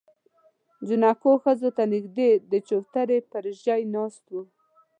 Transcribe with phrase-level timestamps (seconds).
[0.87, 4.35] جانکو ښځو ته نږدې د چوترې پر ژی ناست و.